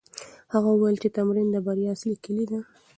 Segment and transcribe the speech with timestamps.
[0.53, 2.59] هغه وویل چې تمرين د بریا اصلي کیلي ده.